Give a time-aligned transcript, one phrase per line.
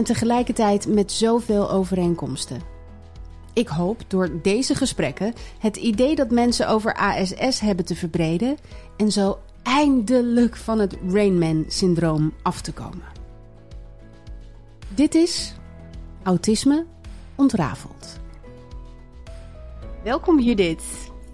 [0.00, 2.60] en tegelijkertijd met zoveel overeenkomsten.
[3.52, 8.56] Ik hoop door deze gesprekken het idee dat mensen over ASS hebben te verbreden
[8.96, 13.04] en zo eindelijk van het Rainman-syndroom af te komen.
[14.94, 15.54] Dit is
[16.22, 16.86] Autisme
[17.34, 18.20] ontrafeld.
[20.04, 20.84] Welkom Judith.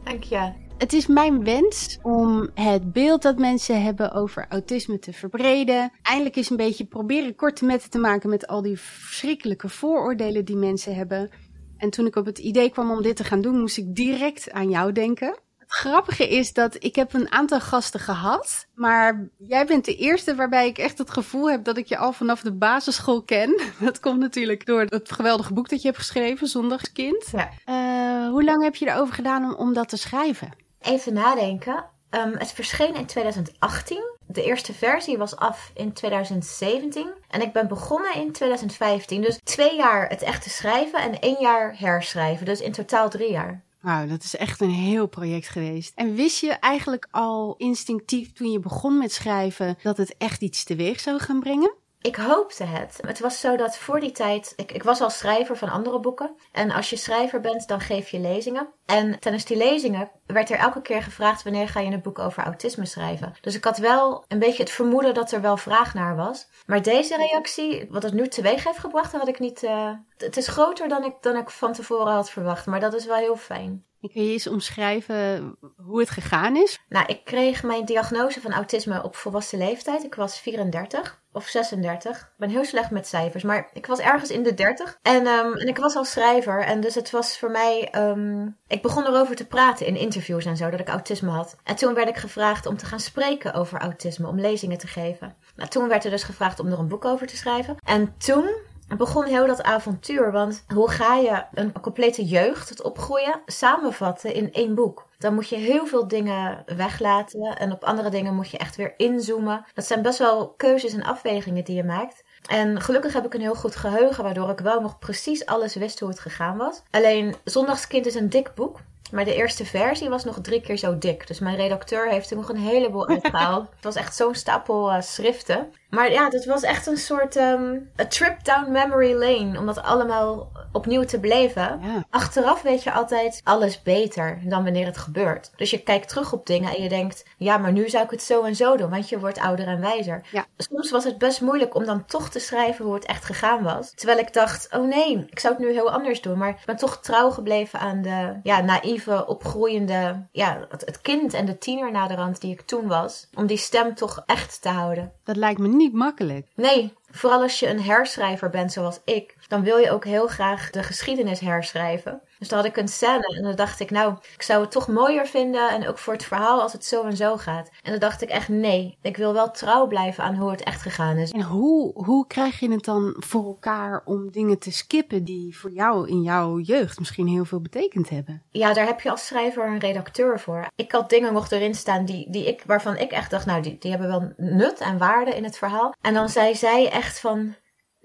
[0.04, 0.65] Dank je.
[0.78, 5.92] Het is mijn wens om het beeld dat mensen hebben over autisme te verbreden.
[6.02, 10.56] Eindelijk eens een beetje proberen korte metten te maken met al die verschrikkelijke vooroordelen die
[10.56, 11.30] mensen hebben.
[11.76, 14.50] En toen ik op het idee kwam om dit te gaan doen, moest ik direct
[14.50, 15.38] aan jou denken.
[15.58, 20.34] Het grappige is dat ik heb een aantal gasten gehad, maar jij bent de eerste
[20.34, 23.60] waarbij ik echt het gevoel heb dat ik je al vanaf de basisschool ken.
[23.80, 27.32] Dat komt natuurlijk door het geweldige boek dat je hebt geschreven, Zondagskind.
[27.32, 27.50] Ja.
[27.66, 30.64] Uh, hoe lang heb je erover gedaan om, om dat te schrijven?
[30.86, 31.84] Even nadenken.
[32.10, 34.14] Um, het verscheen in 2018.
[34.26, 37.12] De eerste versie was af in 2017.
[37.28, 39.22] En ik ben begonnen in 2015.
[39.22, 42.46] Dus twee jaar het echte schrijven en één jaar herschrijven.
[42.46, 43.64] Dus in totaal drie jaar.
[43.80, 45.92] Wauw, dat is echt een heel project geweest.
[45.94, 50.64] En wist je eigenlijk al instinctief toen je begon met schrijven dat het echt iets
[50.64, 51.74] teweeg zou gaan brengen?
[52.06, 52.98] Ik hoopte het.
[53.06, 54.52] Het was zo dat voor die tijd.
[54.56, 56.36] Ik, ik was al schrijver van andere boeken.
[56.52, 58.68] En als je schrijver bent, dan geef je lezingen.
[58.84, 62.42] En tijdens die lezingen werd er elke keer gevraagd: wanneer ga je een boek over
[62.42, 63.34] autisme schrijven?
[63.40, 66.48] Dus ik had wel een beetje het vermoeden dat er wel vraag naar was.
[66.66, 69.62] Maar deze reactie, wat het nu teweeg heeft gebracht, had ik niet.
[69.62, 72.66] Uh, het is groter dan ik, dan ik van tevoren had verwacht.
[72.66, 73.84] Maar dat is wel heel fijn.
[74.12, 76.80] Kun je eens omschrijven hoe het gegaan is?
[76.88, 80.04] Nou, ik kreeg mijn diagnose van autisme op volwassen leeftijd.
[80.04, 82.20] Ik was 34 of 36.
[82.20, 84.98] Ik ben heel slecht met cijfers, maar ik was ergens in de 30.
[85.02, 86.64] En, um, en ik was al schrijver.
[86.64, 87.92] En dus het was voor mij.
[87.96, 91.56] Um, ik begon erover te praten in interviews en zo, dat ik autisme had.
[91.64, 95.36] En toen werd ik gevraagd om te gaan spreken over autisme, om lezingen te geven.
[95.56, 97.76] Nou, toen werd er dus gevraagd om er een boek over te schrijven.
[97.84, 98.48] En toen
[98.88, 100.32] begon heel dat avontuur.
[100.32, 105.06] Want hoe ga je een complete jeugd, het opgroeien, samenvatten in één boek?
[105.18, 108.94] Dan moet je heel veel dingen weglaten en op andere dingen moet je echt weer
[108.96, 109.64] inzoomen.
[109.74, 112.24] Dat zijn best wel keuzes en afwegingen die je maakt.
[112.48, 116.00] En gelukkig heb ik een heel goed geheugen, waardoor ik wel nog precies alles wist
[116.00, 116.82] hoe het gegaan was.
[116.90, 118.80] Alleen Zondagskind is een dik boek.
[119.10, 121.26] Maar de eerste versie was nog drie keer zo dik.
[121.26, 123.68] Dus mijn redacteur heeft er nog een heleboel uitgehaald.
[123.74, 125.72] het was echt zo'n stapel uh, schriften.
[125.90, 129.58] Maar ja, het was echt een soort um, a trip down memory lane.
[129.58, 131.78] Om dat allemaal opnieuw te beleven.
[131.82, 132.04] Ja.
[132.10, 135.50] Achteraf weet je altijd alles beter dan wanneer het gebeurt.
[135.56, 137.24] Dus je kijkt terug op dingen en je denkt...
[137.36, 138.90] Ja, maar nu zou ik het zo en zo doen.
[138.90, 140.26] Want je wordt ouder en wijzer.
[140.30, 140.46] Ja.
[140.56, 143.92] Soms was het best moeilijk om dan toch te schrijven hoe het echt gegaan was.
[143.94, 146.38] Terwijl ik dacht, oh nee, ik zou het nu heel anders doen.
[146.38, 150.26] Maar ik ben toch trouw gebleven aan de ja, naïeve, opgroeiende...
[150.32, 153.28] Ja, het, het kind en de tiener naderhand die ik toen was.
[153.34, 155.12] Om die stem toch echt te houden.
[155.24, 156.46] Dat lijkt me niet makkelijk.
[156.54, 160.70] Nee, vooral als je een herschrijver bent zoals ik, dan wil je ook heel graag
[160.70, 162.20] de geschiedenis herschrijven.
[162.38, 164.88] Dus dan had ik een scène en dan dacht ik, nou, ik zou het toch
[164.88, 167.70] mooier vinden en ook voor het verhaal als het zo en zo gaat.
[167.82, 170.82] En dan dacht ik echt, nee, ik wil wel trouw blijven aan hoe het echt
[170.82, 171.30] gegaan is.
[171.30, 175.70] En hoe, hoe krijg je het dan voor elkaar om dingen te skippen die voor
[175.70, 178.42] jou in jouw jeugd misschien heel veel betekend hebben?
[178.50, 180.66] Ja, daar heb je als schrijver een redacteur voor.
[180.76, 183.76] Ik had dingen nog erin staan die, die ik, waarvan ik echt dacht, nou, die,
[183.78, 185.94] die hebben wel nut en waarde in het verhaal.
[186.00, 187.54] En dan zei zij echt van,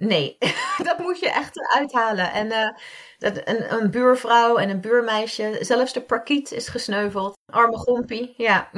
[0.01, 0.37] nee,
[0.87, 2.31] dat moet je echt uithalen.
[2.31, 2.69] En uh,
[3.17, 7.37] dat, een, een buurvrouw en een buurmeisje, zelfs de parkiet is gesneuveld.
[7.45, 8.69] Arme gompie, ja.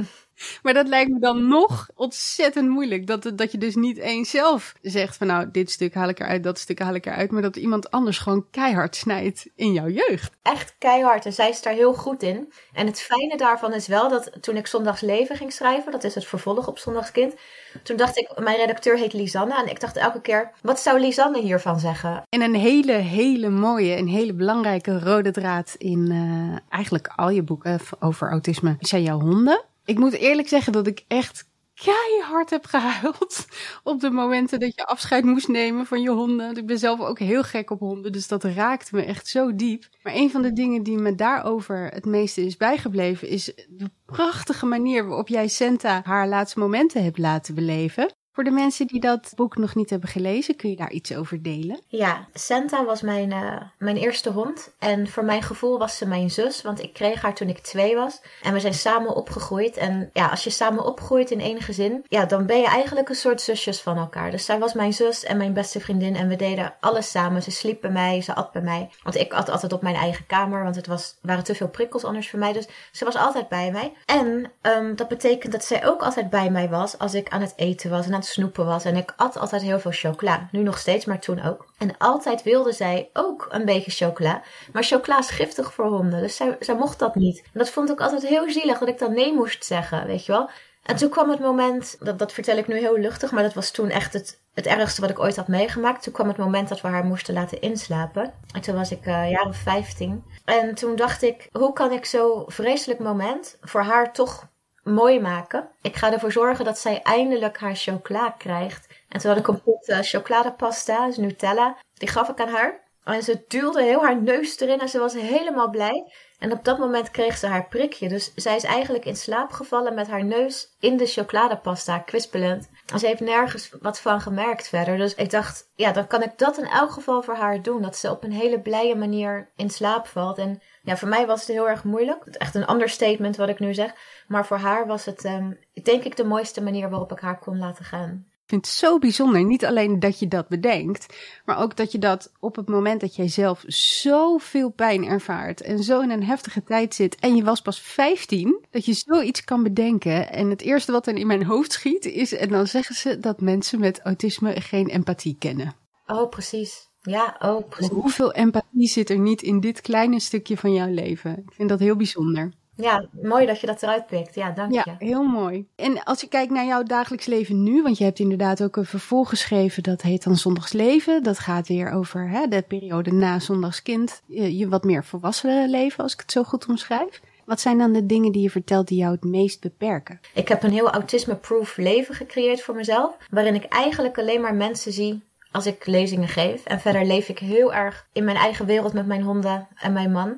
[0.62, 3.08] Maar dat lijkt me dan nog ontzettend moeilijk.
[3.08, 6.44] Dat, dat je dus niet eens zelf zegt van nou, dit stuk haal ik eruit,
[6.44, 7.32] dat stuk haal ik eruit.
[7.32, 10.32] Maar dat iemand anders gewoon keihard snijdt in jouw jeugd.
[10.42, 11.26] Echt keihard.
[11.26, 12.54] En zij is daar heel goed in.
[12.74, 16.16] En het fijne daarvan is wel dat toen ik Zondags Leven ging schrijven, dat is
[16.16, 17.36] het vervolg op Zondagskind.
[17.84, 19.62] Toen dacht ik, mijn redacteur heet Lisanne.
[19.62, 22.24] En ik dacht elke keer, wat zou Lisanne hiervan zeggen?
[22.30, 27.44] En een hele, hele mooie en hele belangrijke rode draad in uh, eigenlijk al je
[27.44, 29.64] boeken over autisme zijn jouw honden.
[29.86, 33.46] Ik moet eerlijk zeggen dat ik echt keihard heb gehuild
[33.84, 36.58] op de momenten dat je afscheid moest nemen van je honden.
[36.58, 39.90] Ik ben zelf ook heel gek op honden, dus dat raakte me echt zo diep.
[40.04, 44.66] Maar een van de dingen die me daarover het meeste is bijgebleven is de prachtige
[44.66, 48.16] manier waarop jij Senta haar laatste momenten hebt laten beleven.
[48.34, 51.42] Voor de mensen die dat boek nog niet hebben gelezen, kun je daar iets over
[51.42, 51.80] delen?
[51.88, 54.74] Ja, Santa was mijn, uh, mijn eerste hond.
[54.80, 57.96] En voor mijn gevoel was ze mijn zus, want ik kreeg haar toen ik twee
[57.96, 58.22] was.
[58.42, 59.78] En we zijn samen opgegroeid.
[59.78, 63.16] En ja, als je samen opgroeit in één gezin, ja, dan ben je eigenlijk een
[63.16, 64.32] soort zusjes van elkaar.
[64.32, 66.16] Dus zij was mijn zus en mijn beste vriendin.
[66.16, 67.44] En we deden alles samen.
[67.44, 68.90] Ze sliep bij mij, ze at bij mij.
[69.04, 72.04] Want ik at altijd op mijn eigen kamer, want het was, waren te veel prikkels
[72.04, 72.54] anders voor mij.
[72.54, 73.94] Dus ze was altijd bij mij.
[74.06, 77.54] En um, dat betekent dat zij ook altijd bij mij was als ik aan het
[77.56, 78.86] eten was en aan snoepen was.
[78.86, 80.48] En ik at altijd heel veel chocola.
[80.52, 81.66] Nu nog steeds, maar toen ook.
[81.78, 84.42] En altijd wilde zij ook een beetje chocola.
[84.72, 86.22] Maar chocola is giftig voor honden.
[86.22, 87.38] Dus zij, zij mocht dat niet.
[87.38, 90.32] En dat vond ik altijd heel zielig dat ik dan nee moest zeggen, weet je
[90.32, 90.50] wel.
[90.84, 93.72] En toen kwam het moment, dat, dat vertel ik nu heel luchtig, maar dat was
[93.72, 96.04] toen echt het, het ergste wat ik ooit had meegemaakt.
[96.04, 98.34] Toen kwam het moment dat we haar moesten laten inslapen.
[98.54, 100.24] En toen was ik uh, of 15.
[100.46, 104.52] En toen dacht ik, hoe kan ik zo'n vreselijk moment voor haar toch
[104.84, 105.70] mooi maken.
[105.82, 108.88] Ik ga ervoor zorgen dat zij eindelijk haar chocola krijgt.
[109.10, 111.78] En toen had ik een pot uh, chocoladepasta, dus Nutella.
[111.94, 112.82] Die gaf ik aan haar.
[113.04, 116.12] En ze duwde heel haar neus erin en ze was helemaal blij.
[116.44, 118.10] En op dat moment kreeg ze haar prikje.
[118.10, 122.70] Dus zij is eigenlijk in slaap gevallen met haar neus in de chocoladepasta, kwispelend.
[122.86, 124.98] En ze heeft nergens wat van gemerkt verder.
[124.98, 127.82] Dus ik dacht, ja, dan kan ik dat in elk geval voor haar doen.
[127.82, 130.38] Dat ze op een hele blije manier in slaap valt.
[130.38, 132.26] En ja, voor mij was het heel erg moeilijk.
[132.26, 133.94] Het is echt een understatement wat ik nu zeg.
[134.28, 137.58] Maar voor haar was het, um, denk ik, de mooiste manier waarop ik haar kon
[137.58, 138.28] laten gaan.
[138.44, 139.44] Ik vind het zo bijzonder.
[139.44, 143.16] Niet alleen dat je dat bedenkt, maar ook dat je dat op het moment dat
[143.16, 147.62] jij zelf zoveel pijn ervaart en zo in een heftige tijd zit en je was
[147.62, 150.32] pas 15, dat je zoiets kan bedenken.
[150.32, 153.42] En het eerste wat dan in mijn hoofd schiet is, en dan zeggen ze dat
[153.42, 155.76] mensen met autisme geen empathie kennen.
[156.08, 156.92] Oh, precies.
[157.02, 157.92] Ja, oh, precies.
[157.92, 161.32] Hoeveel empathie zit er niet in dit kleine stukje van jouw leven?
[161.32, 162.54] Ik vind dat heel bijzonder.
[162.76, 164.36] Ja, mooi dat je dat eruit pikt.
[164.36, 164.92] Ja, dank ja, je.
[164.92, 165.68] Ja, heel mooi.
[165.76, 168.86] En als je kijkt naar jouw dagelijks leven nu, want je hebt inderdaad ook een
[168.86, 171.24] vervolg geschreven, dat heet dan Zondagsleven.
[171.24, 176.04] Dat gaat weer over hè, de periode na Zondagskind, je, je wat meer volwassen leven,
[176.04, 177.22] als ik het zo goed omschrijf.
[177.46, 180.20] Wat zijn dan de dingen die je vertelt die jou het meest beperken?
[180.34, 184.92] Ik heb een heel autisme-proof leven gecreëerd voor mezelf, waarin ik eigenlijk alleen maar mensen
[184.92, 185.22] zie
[185.54, 186.66] als ik lezingen geef.
[186.66, 190.12] En verder leef ik heel erg in mijn eigen wereld met mijn honden en mijn
[190.12, 190.38] man.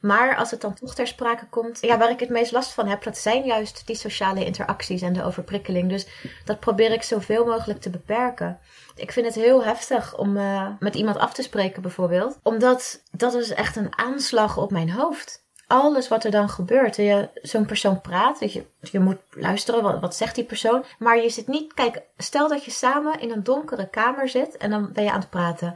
[0.00, 2.88] Maar als het dan toch ter sprake komt, ja, waar ik het meest last van
[2.88, 5.88] heb, dat zijn juist die sociale interacties en de overprikkeling.
[5.88, 6.06] Dus
[6.44, 8.58] dat probeer ik zoveel mogelijk te beperken.
[8.94, 12.38] Ik vind het heel heftig om uh, met iemand af te spreken, bijvoorbeeld.
[12.42, 16.96] Omdat dat is echt een aanslag op mijn hoofd alles wat er dan gebeurt.
[16.96, 20.84] Je, zo'n persoon praat, je, je moet luisteren, wat, wat zegt die persoon.
[20.98, 24.70] Maar je zit niet, kijk, stel dat je samen in een donkere kamer zit en
[24.70, 25.74] dan ben je aan het praten.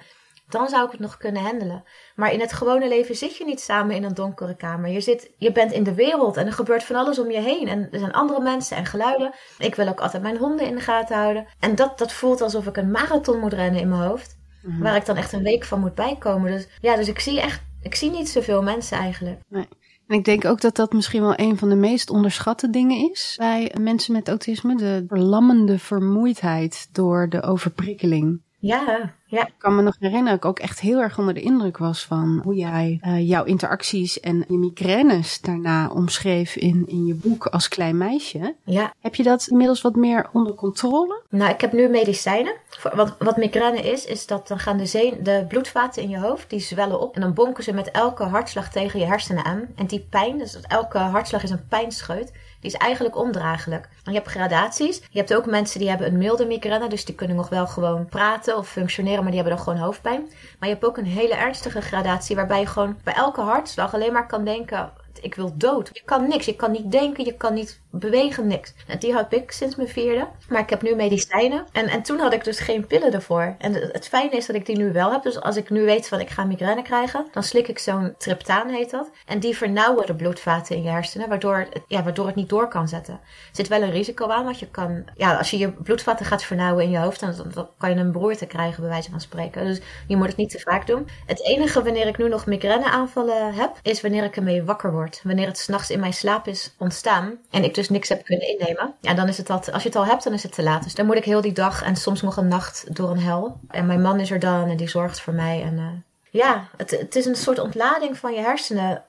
[0.49, 1.85] Dan zou ik het nog kunnen handelen.
[2.15, 4.91] Maar in het gewone leven zit je niet samen in een donkere kamer.
[4.91, 7.69] Je, zit, je bent in de wereld en er gebeurt van alles om je heen.
[7.69, 9.33] En er zijn andere mensen en geluiden.
[9.59, 11.47] Ik wil ook altijd mijn honden in de gaten houden.
[11.61, 14.39] En dat, dat voelt alsof ik een marathon moet rennen in mijn hoofd.
[14.63, 14.83] Mhm.
[14.83, 16.51] Waar ik dan echt een week van moet bijkomen.
[16.51, 19.41] Dus ja, dus ik zie echt, ik zie niet zoveel mensen eigenlijk.
[19.49, 19.69] Nee.
[20.11, 23.35] En ik denk ook dat dat misschien wel een van de meest onderschatte dingen is
[23.37, 24.77] bij mensen met autisme.
[24.77, 28.43] De verlammende vermoeidheid door de overprikkeling.
[28.61, 29.47] Ja, ja.
[29.47, 32.05] Ik kan me nog herinneren dat ik ook echt heel erg onder de indruk was
[32.05, 37.47] van hoe jij uh, jouw interacties en je migraines daarna omschreef in, in je boek
[37.47, 38.55] als klein meisje.
[38.65, 38.93] Ja.
[39.01, 41.23] Heb je dat inmiddels wat meer onder controle?
[41.29, 42.55] Nou, ik heb nu medicijnen.
[42.95, 46.51] Wat, wat migraine is, is dat dan gaan de, zeen, de bloedvaten in je hoofd,
[46.51, 47.15] die zwellen op.
[47.15, 49.69] En dan bonken ze met elke hartslag tegen je hersenen aan.
[49.77, 53.89] En die pijn, dus elke hartslag is een pijnscheut die is eigenlijk ondraaglijk.
[54.03, 55.03] Je hebt gradaties.
[55.11, 58.07] Je hebt ook mensen die hebben een milde migraine, dus die kunnen nog wel gewoon
[58.07, 60.21] praten of functioneren, maar die hebben dan gewoon hoofdpijn.
[60.59, 64.13] Maar je hebt ook een hele ernstige gradatie waarbij je gewoon bij elke hartslag alleen
[64.13, 64.91] maar kan denken:
[65.23, 65.91] ik wil dood.
[65.93, 66.47] Je kan niks.
[66.47, 68.75] Je kan niet denken, je kan niet bewegen, niks.
[68.87, 70.29] En die heb ik sinds mijn vierde.
[70.49, 71.67] Maar ik heb nu medicijnen.
[71.73, 73.55] En, en toen had ik dus geen pillen ervoor.
[73.59, 75.23] En het fijne is dat ik die nu wel heb.
[75.23, 78.69] Dus als ik nu weet van ik ga migraine krijgen, dan slik ik zo'n triptaan
[78.69, 79.11] heet dat.
[79.27, 82.69] En die vernauwen de bloedvaten in je hersenen, waardoor het, ja, waardoor het niet door
[82.69, 83.15] kan zetten.
[83.15, 83.21] Er
[83.53, 86.85] zit wel een risico aan, want je kan, ja, als je je bloedvaten gaat vernauwen
[86.85, 89.67] in je hoofd, dan, dan kan je een beroerte krijgen, bij wijze van spreken.
[89.67, 91.09] Dus je moet het niet te vaak doen.
[91.27, 95.10] Het enige wanneer ik nu nog migraine aanvallen heb, is wanneer ik ermee wakker word.
[95.23, 98.95] Wanneer het s'nachts in mijn slaap is ontstaan en ik dus niks heb kunnen innemen.
[99.01, 100.83] Ja, dan is het al, als je het al hebt, dan is het te laat.
[100.83, 103.61] Dus dan moet ik heel die dag en soms nog een nacht door een hel.
[103.69, 105.63] En mijn man is er dan en die zorgt voor mij.
[105.63, 105.87] En uh,
[106.31, 109.05] ja, het, het is een soort ontlading van je hersenen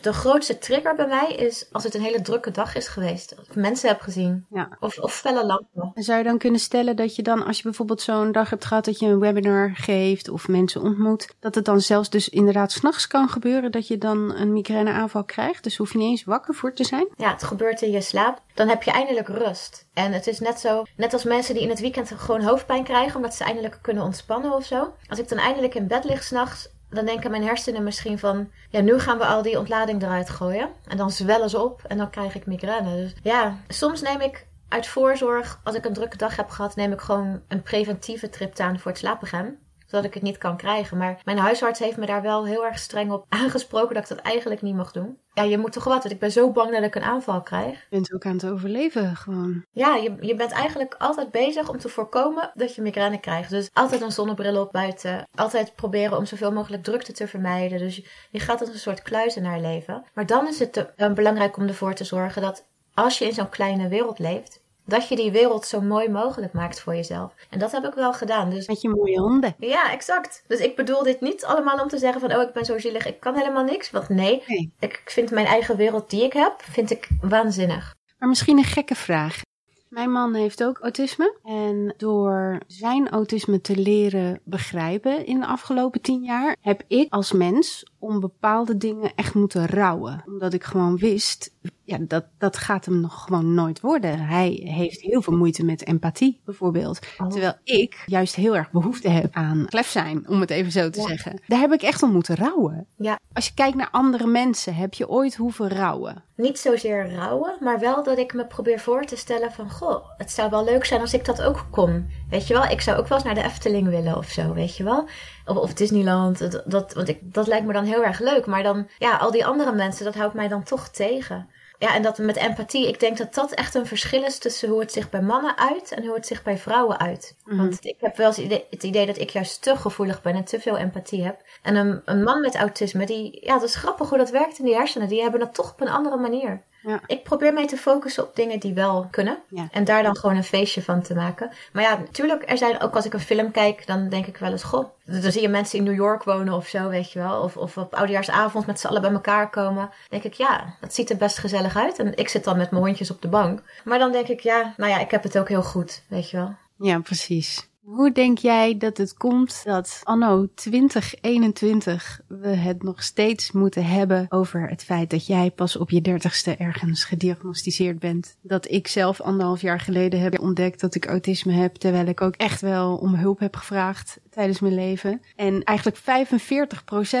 [0.00, 3.34] de grootste trigger bij mij is als het een hele drukke dag is geweest.
[3.38, 4.46] Of mensen heb gezien.
[4.50, 4.68] Ja.
[4.80, 5.90] Of, of felle lampen.
[5.94, 8.64] En zou je dan kunnen stellen dat je dan, als je bijvoorbeeld zo'n dag hebt
[8.64, 12.72] gehad dat je een webinar geeft of mensen ontmoet, dat het dan zelfs dus inderdaad
[12.72, 15.64] s'nachts kan gebeuren dat je dan een migraineaanval krijgt?
[15.64, 17.08] Dus hoef je niet eens wakker voor te zijn?
[17.16, 18.42] Ja, het gebeurt in je slaap.
[18.54, 19.86] Dan heb je eindelijk rust.
[19.94, 23.16] En het is net zo, net als mensen die in het weekend gewoon hoofdpijn krijgen
[23.16, 24.94] omdat ze eindelijk kunnen ontspannen of zo.
[25.08, 28.80] Als ik dan eindelijk in bed lig s'nachts, dan denken mijn hersenen misschien van, ja,
[28.80, 30.68] nu gaan we al die ontlading eruit gooien.
[30.86, 32.96] En dan zwellen ze op en dan krijg ik migraine.
[32.96, 36.92] Dus ja, soms neem ik uit voorzorg, als ik een drukke dag heb gehad, neem
[36.92, 40.96] ik gewoon een preventieve triptaan voor het slapen gaan zodat ik het niet kan krijgen.
[40.96, 44.26] Maar mijn huisarts heeft me daar wel heel erg streng op aangesproken dat ik dat
[44.26, 45.18] eigenlijk niet mag doen.
[45.34, 47.72] Ja, je moet toch wat, want ik ben zo bang dat ik een aanval krijg.
[47.72, 49.64] Je bent ook aan het overleven gewoon.
[49.70, 53.50] Ja, je, je bent eigenlijk altijd bezig om te voorkomen dat je migraine krijgt.
[53.50, 55.28] Dus altijd een zonnebril op buiten.
[55.34, 57.78] Altijd proberen om zoveel mogelijk drukte te vermijden.
[57.78, 60.04] Dus je, je gaat als een soort kluizenaar leven.
[60.14, 63.32] Maar dan is het te, uh, belangrijk om ervoor te zorgen dat als je in
[63.32, 67.34] zo'n kleine wereld leeft, dat je die wereld zo mooi mogelijk maakt voor jezelf.
[67.50, 68.50] En dat heb ik wel gedaan.
[68.50, 68.66] Dus...
[68.66, 69.54] Met je mooie honden.
[69.58, 70.44] Ja, exact.
[70.46, 72.34] Dus ik bedoel dit niet allemaal om te zeggen van...
[72.34, 73.90] oh, ik ben zo zielig, ik kan helemaal niks.
[73.90, 74.72] Want nee, nee.
[74.78, 77.94] ik vind mijn eigen wereld die ik heb, vind ik waanzinnig.
[78.18, 79.40] Maar misschien een gekke vraag.
[79.88, 81.38] Mijn man heeft ook autisme.
[81.42, 87.32] En door zijn autisme te leren begrijpen in de afgelopen tien jaar, heb ik als
[87.32, 90.22] mens om bepaalde dingen echt moeten rouwen.
[90.26, 94.18] Omdat ik gewoon wist, ja, dat, dat gaat hem nog gewoon nooit worden.
[94.18, 96.98] Hij heeft heel veel moeite met empathie, bijvoorbeeld.
[97.18, 97.28] Oh.
[97.28, 101.00] Terwijl ik juist heel erg behoefte heb aan klef zijn, om het even zo te
[101.00, 101.40] zeggen.
[101.46, 102.86] Daar heb ik echt om moeten rouwen.
[102.96, 103.18] Ja.
[103.32, 106.24] Als je kijkt naar andere mensen, heb je ooit hoeven rouwen?
[106.36, 109.70] Niet zozeer rouwen, maar wel dat ik me probeer voor te stellen van...
[109.70, 112.06] Goh, het zou wel leuk zijn als ik dat ook kon.
[112.30, 114.76] Weet je wel, ik zou ook wel eens naar de Efteling willen of zo, weet
[114.76, 115.08] je wel.
[115.44, 118.46] Of, of Disneyland, dat, dat, want ik, dat lijkt me dan heel erg leuk.
[118.46, 121.48] Maar dan, ja, al die andere mensen, dat houdt mij dan toch tegen.
[121.78, 124.80] Ja, en dat met empathie, ik denk dat dat echt een verschil is tussen hoe
[124.80, 127.36] het zich bij mannen uit en hoe het zich bij vrouwen uit.
[127.44, 127.56] Mhm.
[127.56, 130.60] Want ik heb wel eens het idee dat ik juist te gevoelig ben en te
[130.60, 131.40] veel empathie heb.
[131.62, 134.64] En een, een man met autisme, die, ja, dat is grappig hoe dat werkt in
[134.64, 135.08] die hersenen.
[135.08, 136.62] Die hebben dat toch op een andere manier.
[136.86, 137.00] Ja.
[137.06, 139.38] Ik probeer mij te focussen op dingen die wel kunnen.
[139.70, 141.50] En daar dan gewoon een feestje van te maken.
[141.72, 144.50] Maar ja, natuurlijk, er zijn ook als ik een film kijk, dan denk ik wel
[144.50, 147.42] eens, goh, dan zie je mensen in New York wonen of zo, weet je wel.
[147.42, 149.82] Of, of op oudejaarsavond met z'n allen bij elkaar komen.
[149.82, 151.98] Dan denk ik, ja, dat ziet er best gezellig uit.
[151.98, 153.62] En ik zit dan met mijn hondjes op de bank.
[153.84, 156.36] Maar dan denk ik, ja, nou ja, ik heb het ook heel goed, weet je
[156.36, 156.54] wel.
[156.78, 157.68] Ja, precies.
[157.86, 164.26] Hoe denk jij dat het komt dat anno 2021 we het nog steeds moeten hebben
[164.28, 168.36] over het feit dat jij pas op je dertigste ergens gediagnosticeerd bent?
[168.42, 172.34] Dat ik zelf anderhalf jaar geleden heb ontdekt dat ik autisme heb, terwijl ik ook
[172.34, 175.20] echt wel om hulp heb gevraagd tijdens mijn leven.
[175.36, 176.02] En eigenlijk 45%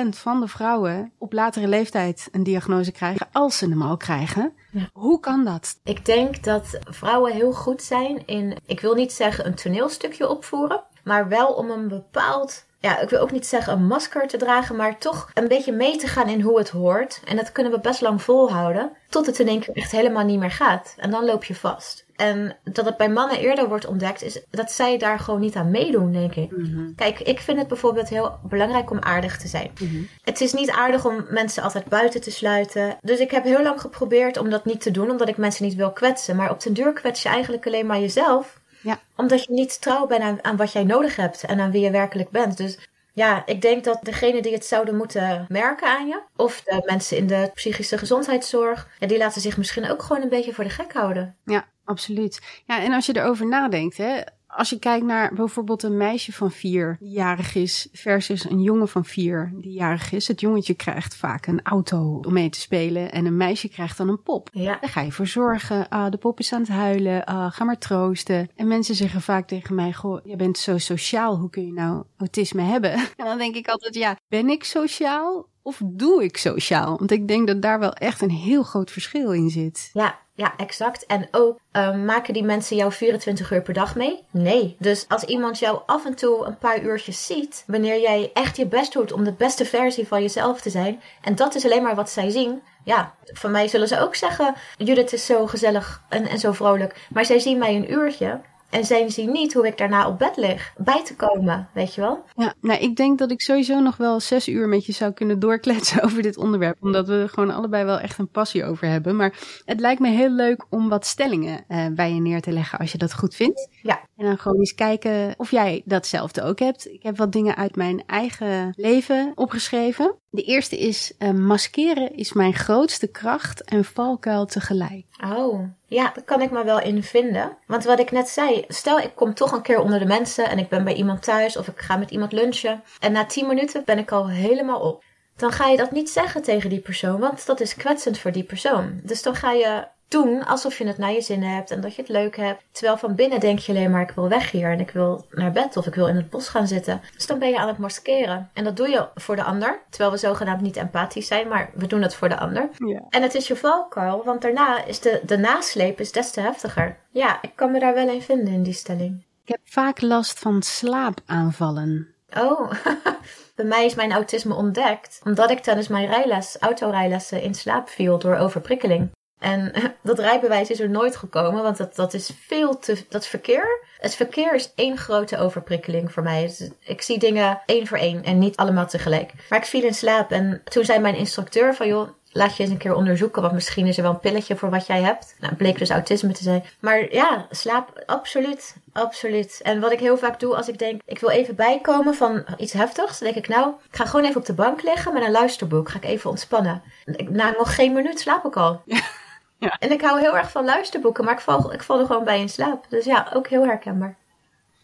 [0.08, 4.52] van de vrouwen op latere leeftijd een diagnose krijgen als ze hem al krijgen.
[4.92, 5.80] Hoe kan dat?
[5.84, 10.82] Ik denk dat vrouwen heel goed zijn in, ik wil niet zeggen een toneelstukje opvoeren,
[11.04, 14.76] maar wel om een bepaald ja, ik wil ook niet zeggen een masker te dragen,
[14.76, 17.20] maar toch een beetje mee te gaan in hoe het hoort.
[17.24, 20.38] En dat kunnen we best lang volhouden, tot het in één keer echt helemaal niet
[20.38, 20.94] meer gaat.
[20.96, 22.05] En dan loop je vast.
[22.16, 25.70] En dat het bij mannen eerder wordt ontdekt, is dat zij daar gewoon niet aan
[25.70, 26.50] meedoen, denk ik.
[26.50, 26.94] Mhm.
[26.94, 29.70] Kijk, ik vind het bijvoorbeeld heel belangrijk om aardig te zijn.
[29.80, 30.02] Mhm.
[30.22, 32.96] Het is niet aardig om mensen altijd buiten te sluiten.
[33.00, 35.74] Dus ik heb heel lang geprobeerd om dat niet te doen, omdat ik mensen niet
[35.74, 36.36] wil kwetsen.
[36.36, 38.60] Maar op den duur kwets je eigenlijk alleen maar jezelf.
[38.80, 38.98] Ja.
[39.16, 41.90] Omdat je niet trouw bent aan, aan wat jij nodig hebt en aan wie je
[41.90, 42.56] werkelijk bent.
[42.56, 42.78] Dus
[43.16, 47.16] ja, ik denk dat degene die het zouden moeten merken aan je, of de mensen
[47.16, 50.70] in de psychische gezondheidszorg, ja, die laten zich misschien ook gewoon een beetje voor de
[50.70, 51.36] gek houden.
[51.44, 52.62] Ja, absoluut.
[52.66, 54.20] Ja, en als je erover nadenkt, hè,
[54.56, 58.88] als je kijkt naar bijvoorbeeld een meisje van vier die jarig is versus een jongen
[58.88, 60.28] van vier die jarig is.
[60.28, 64.08] Het jongetje krijgt vaak een auto om mee te spelen en een meisje krijgt dan
[64.08, 64.48] een pop.
[64.52, 64.78] Ja.
[64.80, 65.88] Daar ga je voor zorgen.
[65.88, 67.24] Ah, de pop is aan het huilen.
[67.24, 68.50] Ah, ga maar troosten.
[68.56, 71.36] En mensen zeggen vaak tegen mij, goh, je bent zo sociaal.
[71.36, 72.94] Hoe kun je nou autisme hebben?
[73.16, 75.48] En dan denk ik altijd, ja, ben ik sociaal?
[75.62, 76.98] Of doe ik sociaal?
[76.98, 79.90] Want ik denk dat daar wel echt een heel groot verschil in zit.
[79.92, 81.06] Ja, ja, exact.
[81.06, 84.24] En ook, um, maken die mensen jou 24 uur per dag mee?
[84.30, 84.76] Nee.
[84.78, 88.66] Dus als iemand jou af en toe een paar uurtjes ziet, wanneer jij echt je
[88.66, 91.94] best doet om de beste versie van jezelf te zijn, en dat is alleen maar
[91.94, 96.26] wat zij zien, ja, van mij zullen ze ook zeggen: Judith is zo gezellig en,
[96.26, 97.06] en zo vrolijk.
[97.12, 98.40] Maar zij zien mij een uurtje.
[98.70, 100.72] En zij zien niet hoe ik daarna op bed lig.
[100.76, 102.24] Bij te komen, weet je wel?
[102.34, 105.38] Ja, nou, ik denk dat ik sowieso nog wel zes uur met je zou kunnen
[105.38, 106.76] doorkletsen over dit onderwerp.
[106.80, 109.16] Omdat we er gewoon allebei wel echt een passie over hebben.
[109.16, 109.32] Maar
[109.64, 112.92] het lijkt me heel leuk om wat stellingen uh, bij je neer te leggen als
[112.92, 113.68] je dat goed vindt.
[113.82, 114.00] Ja.
[114.16, 116.86] En dan gewoon eens kijken of jij datzelfde ook hebt.
[116.86, 120.14] Ik heb wat dingen uit mijn eigen leven opgeschreven.
[120.30, 125.04] De eerste is, uh, maskeren is mijn grootste kracht en valkuil tegelijk.
[125.24, 127.56] Oh, ja, daar kan ik me wel in vinden.
[127.66, 130.58] Want wat ik net zei, stel ik kom toch een keer onder de mensen en
[130.58, 132.82] ik ben bij iemand thuis of ik ga met iemand lunchen.
[133.00, 135.04] En na 10 minuten ben ik al helemaal op.
[135.36, 138.44] Dan ga je dat niet zeggen tegen die persoon, want dat is kwetsend voor die
[138.44, 139.00] persoon.
[139.02, 142.02] Dus dan ga je doen alsof je het naar je zin hebt en dat je
[142.02, 142.64] het leuk hebt.
[142.72, 145.52] Terwijl van binnen denk je alleen maar ik wil weg hier en ik wil naar
[145.52, 147.00] bed of ik wil in het bos gaan zitten.
[147.14, 148.50] Dus dan ben je aan het maskeren.
[148.52, 149.80] En dat doe je voor de ander.
[149.90, 152.68] Terwijl we zogenaamd niet empathisch zijn, maar we doen het voor de ander.
[152.76, 153.02] Ja.
[153.10, 156.96] En het is je valkuil, want daarna is de, de nasleep is des te heftiger.
[157.10, 159.24] Ja, ik kan me daar wel in vinden in die stelling.
[159.44, 162.14] Ik heb vaak last van slaapaanvallen.
[162.38, 162.70] Oh,
[163.56, 168.18] bij mij is mijn autisme ontdekt omdat ik tijdens mijn rijles, autorijlessen in slaap viel
[168.18, 169.10] door overprikkeling.
[169.38, 173.04] En dat rijbewijs is er nooit gekomen, want dat, dat is veel te.
[173.08, 173.80] Dat verkeer.
[173.98, 176.56] Het verkeer is één grote overprikkeling voor mij.
[176.80, 179.32] Ik zie dingen één voor één en niet allemaal tegelijk.
[179.48, 182.08] Maar ik viel in slaap en toen zei mijn instructeur van joh.
[182.32, 184.86] Laat je eens een keer onderzoeken, want misschien is er wel een pilletje voor wat
[184.86, 185.34] jij hebt.
[185.40, 186.64] Nou, bleek dus autisme te zijn.
[186.80, 188.76] Maar ja, slaap, absoluut.
[188.92, 189.60] Absoluut.
[189.62, 192.72] En wat ik heel vaak doe als ik denk, ik wil even bijkomen van iets
[192.72, 193.18] heftigs.
[193.18, 195.88] Dan denk ik, nou, ik ga gewoon even op de bank liggen met een luisterboek.
[195.88, 196.82] Ga ik even ontspannen.
[197.28, 198.82] Na nog geen minuut slaap ik al.
[198.84, 199.00] Ja.
[199.58, 199.76] Ja.
[199.78, 202.40] En ik hou heel erg van luisterboeken, maar ik val, ik val er gewoon bij
[202.40, 202.86] in slaap.
[202.88, 204.16] Dus ja, ook heel herkenbaar.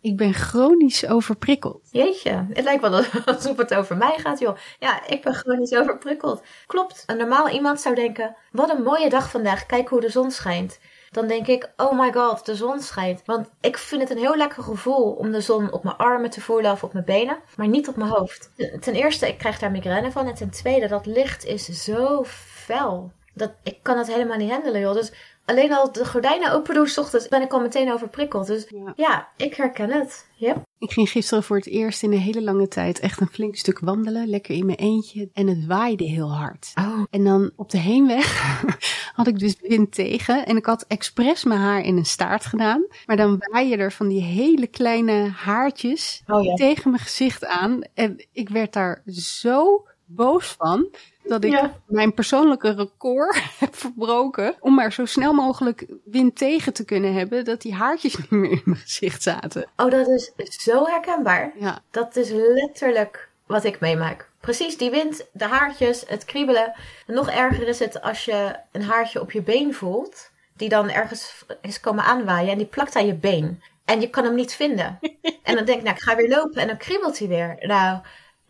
[0.00, 1.88] Ik ben chronisch overprikkeld.
[1.91, 3.02] Jeetje, het lijkt wel
[3.35, 4.57] alsof het over mij gaat, joh.
[4.79, 6.43] Ja, ik ben chronisch overprikkeld.
[6.67, 7.02] Klopt.
[7.07, 10.79] Een normaal iemand zou denken, wat een mooie dag vandaag, kijk hoe de zon schijnt.
[11.11, 13.23] Dan denk ik, oh my god, de zon schijnt.
[13.25, 16.41] Want ik vind het een heel lekker gevoel om de zon op mijn armen te
[16.41, 18.50] voelen of op mijn benen, maar niet op mijn hoofd.
[18.81, 20.26] Ten eerste, ik krijg daar migraine van.
[20.26, 23.12] En ten tweede, dat licht is zo fel.
[23.35, 24.95] Dat, ik kan het helemaal niet handelen, joh.
[24.95, 25.12] Dus
[25.45, 28.47] alleen al de gordijnen open doen, s ochtends, ben ik al meteen overprikkeld.
[28.47, 30.27] Dus ja, ja ik herken het.
[30.37, 30.62] Yep.
[30.79, 33.79] Ik ging gisteren voor het eerst in een hele lange tijd echt een flink stuk
[33.79, 34.28] wandelen.
[34.28, 35.28] Lekker in mijn eentje.
[35.33, 36.73] En het waaide heel hard.
[36.75, 37.02] Oh.
[37.11, 38.61] En dan op de heenweg
[39.17, 40.47] had ik dus wind tegen.
[40.47, 42.87] En ik had expres mijn haar in een staart gedaan.
[43.06, 46.54] Maar dan waaien er van die hele kleine haartjes oh, ja.
[46.54, 47.80] tegen mijn gezicht aan.
[47.95, 50.89] En ik werd daar zo boos van
[51.25, 51.73] dat ik Ja.
[51.87, 57.45] mijn persoonlijke record heb verbroken om maar zo snel mogelijk wind tegen te kunnen hebben
[57.45, 59.67] dat die haartjes niet meer in mijn gezicht zaten.
[59.76, 60.32] Oh, dat is
[60.63, 61.52] zo herkenbaar.
[61.58, 64.30] Ja, Dat is letterlijk wat ik meemaak.
[64.41, 66.73] Precies, die wind, de haartjes, het kriebelen.
[67.06, 70.91] En nog erger is het als je een haartje op je been voelt, die dan
[70.91, 73.63] ergens is komen aanwaaien en die plakt aan je been.
[73.85, 74.99] En je kan hem niet vinden.
[75.43, 77.56] En dan denk ik, nou, ik ga weer lopen en dan kriebelt hij weer.
[77.61, 77.99] Nou,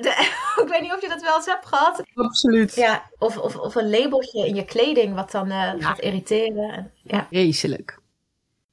[0.02, 0.30] de-
[0.62, 2.02] ik weet niet of je dat wel eens hebt gehad.
[2.14, 2.74] absoluut.
[2.74, 6.70] Ja, of, of, of een labeltje in je kleding wat dan eh, gaat irriteren.
[6.72, 7.26] En, ja.
[7.30, 7.98] Vreselijk.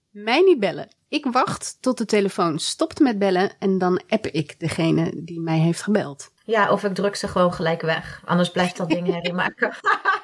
[0.10, 0.88] Mij niet bellen.
[1.10, 5.58] Ik wacht tot de telefoon stopt met bellen en dan app ik degene die mij
[5.58, 6.32] heeft gebeld.
[6.44, 8.22] ja, of ik druk ze gewoon gelijk weg.
[8.26, 9.72] Anders blijft dat ding herrie maken.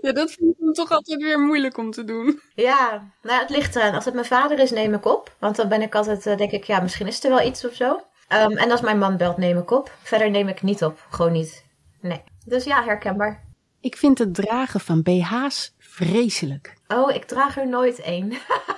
[0.00, 2.40] Ja, dat vind ik dan toch altijd weer moeilijk om te doen.
[2.54, 3.94] Ja, nou, het ligt eraan.
[3.94, 5.34] Als het mijn vader is, neem ik op.
[5.38, 7.74] Want dan ben ik altijd, eh, denk ik, ja, misschien is er wel iets of
[7.74, 8.00] zo.
[8.32, 9.92] Ehm, en als mijn man belt, neem ik op.
[10.02, 11.06] Verder neem ik niet op.
[11.10, 11.64] Gewoon niet.
[12.00, 12.22] Nee.
[12.44, 13.44] Dus ja, herkenbaar.
[13.80, 16.74] Ik vind het dragen van BH's vreselijk.
[16.88, 18.28] Oh, ik draag er nooit één.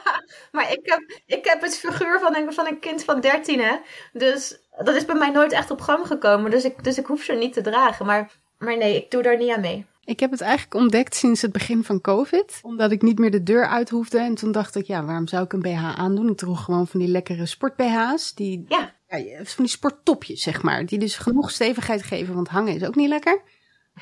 [0.53, 3.77] maar ik heb, ik heb het figuur van een, van een kind van 13, hè.
[4.13, 6.51] Dus dat is bij mij nooit echt op gang gekomen.
[6.51, 8.07] Dus ik, dus ik hoef ze niet te dragen.
[8.07, 9.87] Maar, maar nee, ik doe daar niet aan mee.
[10.05, 12.59] Ik heb het eigenlijk ontdekt sinds het begin van COVID.
[12.63, 14.19] Omdat ik niet meer de deur uit hoefde.
[14.19, 16.29] En toen dacht ik, ja, waarom zou ik een BH aandoen?
[16.29, 18.35] Ik droeg gewoon van die lekkere sport-BH's.
[18.35, 20.87] Die, Ja, ja, van die sporttopjes, zeg maar.
[20.87, 23.43] Die dus genoeg stevigheid geven, want hangen is ook niet lekker.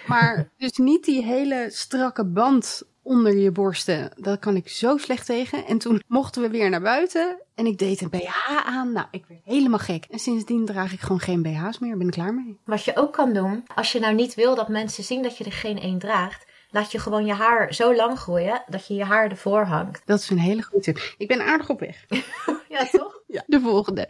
[0.06, 4.10] Maar dus niet die hele strakke band onder je borsten.
[4.16, 5.66] Dat kan ik zo slecht tegen.
[5.66, 7.36] En toen mochten we weer naar buiten.
[7.54, 8.92] En ik deed een BH aan.
[8.92, 10.04] Nou, ik werd helemaal gek.
[10.10, 11.96] En sindsdien draag ik gewoon geen BH's meer.
[11.96, 12.58] Ben ik klaar mee.
[12.64, 15.44] Wat je ook kan doen, als je nou niet wil dat mensen zien dat je
[15.44, 19.04] er geen één draagt, laat je gewoon je haar zo lang groeien dat je je
[19.04, 20.02] haar ervoor hangt.
[20.04, 21.14] Dat is een hele goede tip.
[21.18, 22.04] Ik ben aardig op weg.
[22.68, 23.20] Ja, toch?
[23.26, 23.42] Ja.
[23.46, 24.08] De volgende.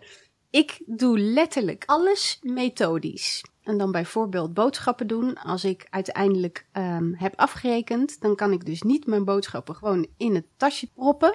[0.53, 3.45] Ik doe letterlijk alles methodisch.
[3.63, 5.35] En dan bijvoorbeeld boodschappen doen.
[5.39, 10.35] Als ik uiteindelijk um, heb afgerekend, dan kan ik dus niet mijn boodschappen gewoon in
[10.35, 11.35] het tasje proppen.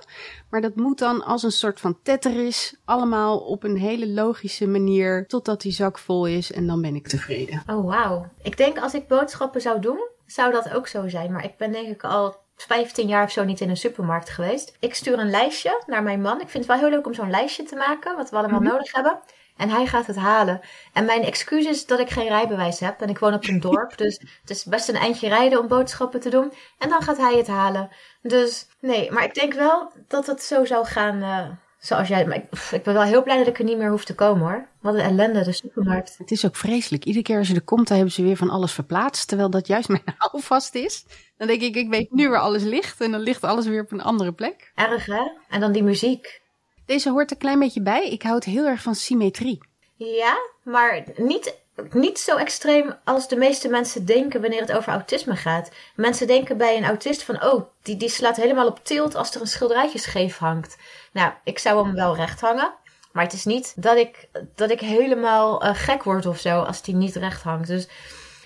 [0.49, 5.27] Maar dat moet dan als een soort van tetris, allemaal op een hele logische manier,
[5.27, 7.63] totdat die zak vol is en dan ben ik tevreden.
[7.67, 8.29] Oh, wauw.
[8.41, 11.31] Ik denk als ik boodschappen zou doen, zou dat ook zo zijn.
[11.31, 14.75] Maar ik ben denk ik al 15 jaar of zo niet in een supermarkt geweest.
[14.79, 16.41] Ik stuur een lijstje naar mijn man.
[16.41, 18.69] Ik vind het wel heel leuk om zo'n lijstje te maken, wat we allemaal mhm.
[18.69, 19.19] nodig hebben.
[19.57, 20.61] En hij gaat het halen.
[20.93, 23.01] En mijn excuus is dat ik geen rijbewijs heb.
[23.01, 23.97] En ik woon op een dorp.
[24.03, 26.53] Dus het is best een eindje rijden om boodschappen te doen.
[26.77, 27.89] En dan gaat hij het halen.
[28.21, 31.17] Dus nee, maar ik denk wel dat het zo zou gaan.
[31.17, 32.25] Uh, zoals jij.
[32.25, 34.47] Maar ik, ik, ben wel heel blij dat ik er niet meer hoef te komen
[34.47, 34.67] hoor.
[34.87, 36.17] Wat een ellende, de supermarkt.
[36.17, 37.05] Het is ook vreselijk.
[37.05, 39.27] Iedere keer als je er komt, dan hebben ze weer van alles verplaatst.
[39.27, 41.05] Terwijl dat juist mijn houvast is.
[41.37, 43.01] Dan denk ik, ik weet nu waar alles ligt.
[43.01, 44.71] En dan ligt alles weer op een andere plek.
[44.75, 45.31] Erg hè?
[45.49, 46.41] En dan die muziek.
[46.85, 48.09] Deze hoort een klein beetje bij.
[48.09, 49.59] Ik houd heel erg van symmetrie.
[49.95, 51.55] Ja, maar niet,
[51.91, 55.71] niet zo extreem als de meeste mensen denken wanneer het over autisme gaat.
[55.95, 59.41] Mensen denken bij een autist van, oh, die, die slaat helemaal op tilt als er
[59.41, 60.77] een schilderijtje scheef hangt.
[61.11, 62.73] Nou, ik zou hem wel recht hangen.
[63.11, 66.81] Maar het is niet dat ik, dat ik helemaal uh, gek word of zo als
[66.81, 67.67] die niet recht hangt.
[67.67, 67.87] Dus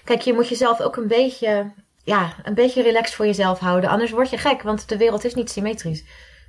[0.04, 1.72] kijk, je moet jezelf ook een beetje,
[2.04, 3.90] ja, een beetje relaxed voor jezelf houden.
[3.90, 6.04] Anders word je gek, want de wereld is niet symmetrisch.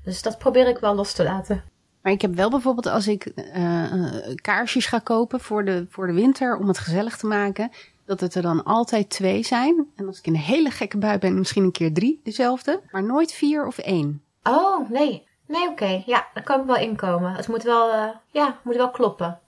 [0.04, 1.64] Dus dat probeer ik wel los te laten.
[2.02, 3.92] Maar ik heb wel bijvoorbeeld als ik uh,
[4.34, 7.70] kaarsjes ga kopen voor de, voor de winter om het gezellig te maken,
[8.04, 9.86] dat het er dan altijd twee zijn.
[9.96, 13.02] En als ik in een hele gekke bui ben, misschien een keer drie dezelfde, maar
[13.02, 14.22] nooit vier of één.
[14.42, 15.26] Oh, nee.
[15.46, 16.02] Nee, oké.
[16.06, 17.34] Ja, daar kan ik wel inkomen.
[17.34, 19.40] Het moet wel, uh, ja, moet wel kloppen.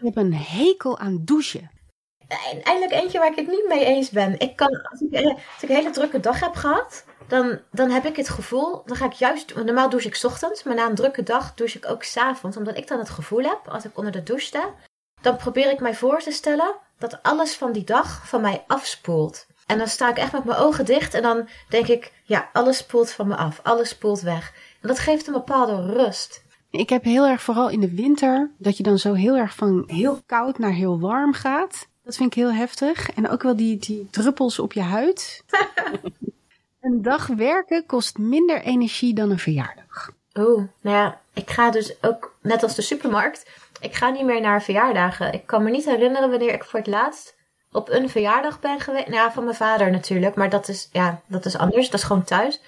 [0.00, 1.70] Ik heb een hekel aan douchen.
[2.62, 4.38] Eindelijk eentje waar ik het niet mee eens ben.
[4.38, 8.04] Ik kan, als ik, als ik een hele drukke dag heb gehad, dan, dan heb
[8.04, 11.22] ik het gevoel, dan ga ik juist, normaal douche ik ochtends, maar na een drukke
[11.22, 14.22] dag douche ik ook s'avonds, omdat ik dan het gevoel heb, als ik onder de
[14.22, 14.74] douche sta,
[15.22, 19.46] dan probeer ik mij voor te stellen dat alles van die dag van mij afspoelt.
[19.66, 22.76] En dan sta ik echt met mijn ogen dicht en dan denk ik, ja, alles
[22.76, 24.52] spoelt van me af, alles spoelt weg.
[24.86, 26.42] Dat geeft een bepaalde rust.
[26.70, 29.84] Ik heb heel erg, vooral in de winter, dat je dan zo heel erg van
[29.86, 31.88] heel koud naar heel warm gaat.
[32.02, 33.10] Dat vind ik heel heftig.
[33.10, 35.44] En ook wel die, die druppels op je huid.
[36.80, 40.10] Een dag werken kost minder energie dan een verjaardag.
[40.32, 44.40] Oh, nou ja, ik ga dus ook, net als de supermarkt, ik ga niet meer
[44.40, 45.32] naar verjaardagen.
[45.32, 47.36] Ik kan me niet herinneren wanneer ik voor het laatst
[47.72, 49.06] op een verjaardag ben geweest.
[49.06, 51.90] Nou ja, van mijn vader natuurlijk, maar dat is, ja, dat is anders.
[51.90, 52.60] Dat is gewoon thuis.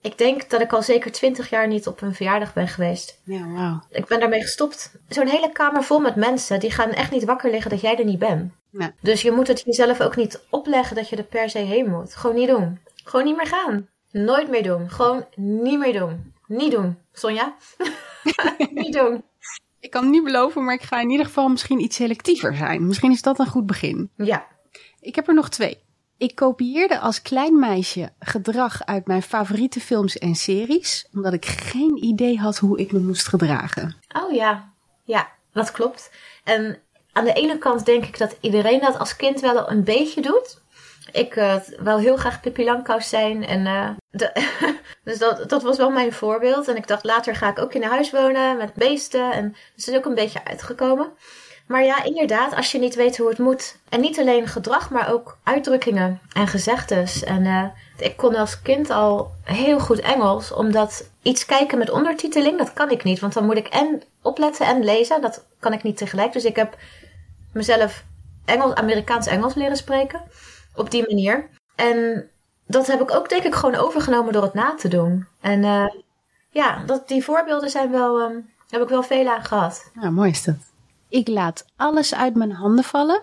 [0.00, 3.20] Ik denk dat ik al zeker twintig jaar niet op een verjaardag ben geweest.
[3.24, 3.82] Ja, wauw.
[3.90, 4.92] Ik ben daarmee gestopt.
[5.08, 8.04] Zo'n hele kamer vol met mensen, die gaan echt niet wakker liggen dat jij er
[8.04, 8.52] niet bent.
[9.00, 12.14] Dus je moet het jezelf ook niet opleggen dat je er per se heen moet.
[12.14, 12.78] Gewoon niet doen.
[13.04, 13.88] Gewoon niet meer gaan.
[14.10, 14.90] Nooit meer doen.
[14.90, 16.34] Gewoon niet meer doen.
[16.46, 16.98] Niet doen.
[17.12, 17.54] Sonja?
[18.70, 19.22] niet doen.
[19.80, 22.86] Ik kan het niet beloven, maar ik ga in ieder geval misschien iets selectiever zijn.
[22.86, 24.10] Misschien is dat een goed begin.
[24.16, 24.46] Ja.
[25.00, 25.78] Ik heb er nog twee.
[26.18, 32.04] Ik kopieerde als klein meisje gedrag uit mijn favoriete films en series, omdat ik geen
[32.04, 33.96] idee had hoe ik me moest gedragen.
[34.22, 34.72] Oh ja,
[35.04, 36.10] ja, dat klopt.
[36.44, 36.78] En
[37.12, 40.60] aan de ene kant denk ik dat iedereen dat als kind wel een beetje doet.
[41.12, 43.44] Ik uh, wil heel graag Pippi Langkous zijn.
[43.44, 44.32] En, de,
[45.04, 46.68] dus dat, dat was wel mijn voorbeeld.
[46.68, 49.32] En ik dacht, later ga ik ook in huis wonen met beesten.
[49.32, 51.12] En dus het is ook een beetje uitgekomen.
[51.68, 53.78] Maar ja, inderdaad, als je niet weet hoe het moet.
[53.88, 57.24] En niet alleen gedrag, maar ook uitdrukkingen en gezegdes.
[57.24, 57.64] En uh,
[57.98, 62.90] ik kon als kind al heel goed Engels, omdat iets kijken met ondertiteling, dat kan
[62.90, 63.20] ik niet.
[63.20, 65.22] Want dan moet ik en opletten en lezen.
[65.22, 66.32] Dat kan ik niet tegelijk.
[66.32, 66.76] Dus ik heb
[67.52, 68.04] mezelf
[68.44, 70.22] Engels, Amerikaans-Engels leren spreken
[70.74, 71.48] op die manier.
[71.74, 72.28] En
[72.66, 75.26] dat heb ik ook denk ik gewoon overgenomen door het na te doen.
[75.40, 75.86] En uh,
[76.50, 79.90] ja, dat, die voorbeelden zijn wel, um, heb ik wel veel aan gehad.
[80.00, 80.67] Ja, mooi is dat.
[81.08, 83.22] Ik laat alles uit mijn handen vallen.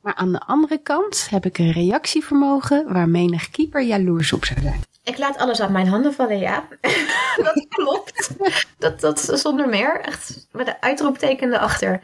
[0.00, 4.60] Maar aan de andere kant heb ik een reactievermogen waar menig keeper jaloers op zou
[4.60, 4.82] zijn.
[5.04, 6.68] Ik laat alles uit mijn handen vallen, ja.
[7.36, 8.34] dat klopt.
[8.78, 10.00] Dat, dat zonder meer.
[10.00, 12.02] Echt met de uitroepteken erachter.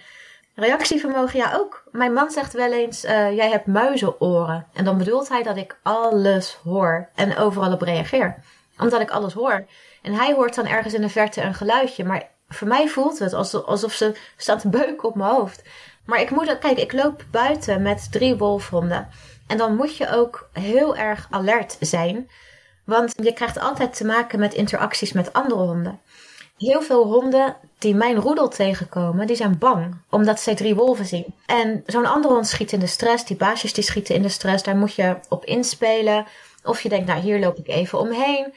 [0.54, 1.84] Reactievermogen, ja ook.
[1.90, 4.66] Mijn man zegt wel eens, uh, jij hebt muizenoren.
[4.72, 8.42] En dan bedoelt hij dat ik alles hoor en overal op reageer.
[8.78, 9.66] Omdat ik alles hoor.
[10.02, 12.04] En hij hoort dan ergens in de verte een geluidje.
[12.04, 15.62] Maar voor mij voelt het alsof, ze staat te beuken op mijn hoofd.
[16.04, 19.08] Maar ik moet, kijk, ik loop buiten met drie wolfhonden.
[19.46, 22.30] En dan moet je ook heel erg alert zijn.
[22.84, 26.00] Want je krijgt altijd te maken met interacties met andere honden.
[26.58, 29.94] Heel veel honden die mijn roedel tegenkomen, die zijn bang.
[30.10, 31.34] Omdat zij drie wolven zien.
[31.46, 33.24] En zo'n andere hond schiet in de stress.
[33.24, 34.62] Die baasjes die schieten in de stress.
[34.62, 36.26] Daar moet je op inspelen.
[36.64, 38.54] Of je denkt, nou hier loop ik even omheen.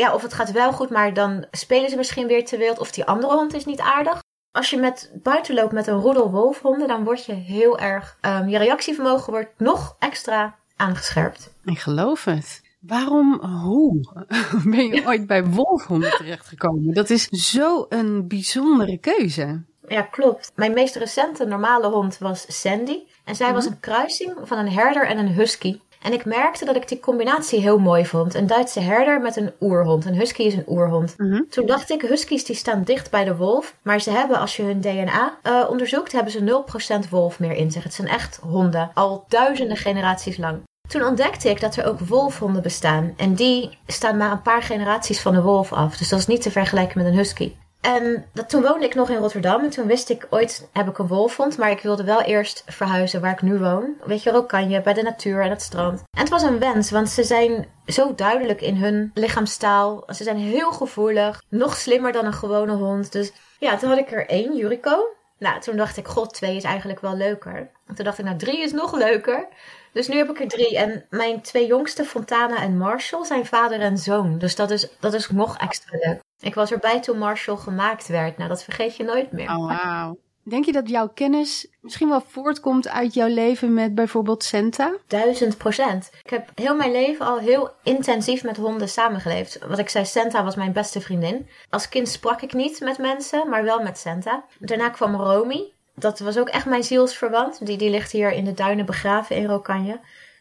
[0.00, 2.78] Ja, of het gaat wel goed, maar dan spelen ze misschien weer te wild.
[2.78, 4.22] Of die andere hond is niet aardig.
[4.52, 8.18] Als je met, buiten loopt met een roedel wolfhonden, dan word je heel erg...
[8.20, 11.54] Um, je reactievermogen wordt nog extra aangescherpt.
[11.64, 12.62] Ik geloof het.
[12.80, 14.00] Waarom, hoe
[14.74, 16.94] ben je ooit bij wolfhonden terechtgekomen?
[16.94, 19.62] Dat is zo een bijzondere keuze.
[19.88, 20.52] Ja, klopt.
[20.54, 22.98] Mijn meest recente normale hond was Sandy.
[23.24, 23.72] En zij was mhm.
[23.72, 25.80] een kruising van een herder en een husky.
[26.02, 28.34] En ik merkte dat ik die combinatie heel mooi vond.
[28.34, 30.04] Een Duitse herder met een oerhond.
[30.04, 31.14] Een husky is een oerhond.
[31.16, 31.42] Mhm.
[31.50, 33.74] Toen dacht ik, huskies die staan dicht bij de wolf.
[33.82, 36.62] Maar ze hebben, als je hun DNA uh, eh, onderzoekt, hebben ze
[37.06, 37.82] 0% wolf meer in zich.
[37.82, 38.90] Het zijn echt honden.
[38.94, 40.58] Al duizenden generaties lang.
[40.88, 43.14] Toen ontdekte ik dat er ook wolfhonden bestaan.
[43.16, 45.96] En die staan maar een paar generaties van de wolf af.
[45.96, 47.52] Dus dat is niet te vergelijken met een husky.
[47.80, 49.62] En dat, toen woonde ik nog in Rotterdam.
[49.64, 51.58] En toen wist ik, ooit heb ik een wolfhond.
[51.58, 53.94] Maar ik wilde wel eerst verhuizen waar ik nu woon.
[54.04, 56.02] Weet je, ook kan je bij de natuur en het strand.
[56.10, 60.02] En het was een wens, want ze zijn zo duidelijk in hun lichaamstaal.
[60.06, 61.42] Ze zijn heel gevoelig.
[61.48, 63.12] Nog slimmer dan een gewone hond.
[63.12, 65.08] Dus ja, toen had ik er één, Jurico.
[65.38, 67.70] Nou, toen dacht ik, god, twee is eigenlijk wel leuker.
[67.86, 69.48] En toen dacht ik, nou, drie is nog leuker.
[69.92, 70.78] Dus nu heb ik er drie.
[70.78, 74.38] En mijn twee jongste, Fontana en Marshall, zijn vader en zoon.
[74.38, 76.20] Dus dat is, dat is nog extra leuk.
[76.40, 78.36] Ik was erbij toen Marshall gemaakt werd.
[78.36, 79.50] Nou, dat vergeet je nooit meer.
[79.50, 80.18] Oh, wauw.
[80.42, 84.96] Denk je dat jouw kennis misschien wel voortkomt uit jouw leven met bijvoorbeeld Senta?
[85.06, 86.10] Duizend procent.
[86.24, 89.58] Ik heb heel mijn leven al heel intensief met honden samengeleefd.
[89.66, 91.48] Wat ik zei, Senta was mijn beste vriendin.
[91.70, 94.44] Als kind sprak ik niet met mensen, maar wel met Senta.
[94.58, 97.66] Daarna kwam Romy dat was ook echt mijn zielsverwant.
[97.66, 100.00] Die, die ligt hier in de duinen begraven in Rokanje.